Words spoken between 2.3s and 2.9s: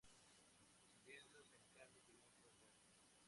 poco eco.